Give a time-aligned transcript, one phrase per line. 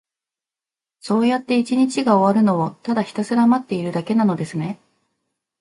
[0.99, 4.79] そうやって一日が終わるのを、ただひたすら待っているだけなのですね。